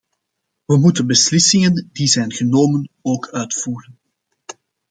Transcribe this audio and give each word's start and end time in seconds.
We 0.65 0.77
moeten 0.79 1.07
beslissingen 1.07 1.89
die 1.93 2.07
zijn 2.07 2.31
genomen 2.31 2.89
ook 3.01 3.29
uitvoeren. 3.29 3.97